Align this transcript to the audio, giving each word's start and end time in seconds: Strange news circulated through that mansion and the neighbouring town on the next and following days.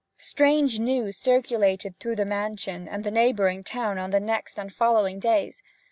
Strange 0.17 0.79
news 0.79 1.15
circulated 1.15 1.95
through 1.99 2.15
that 2.15 2.25
mansion 2.25 2.87
and 2.87 3.03
the 3.03 3.11
neighbouring 3.11 3.63
town 3.63 3.99
on 3.99 4.09
the 4.09 4.19
next 4.19 4.57
and 4.57 4.73
following 4.73 5.19
days. 5.19 5.61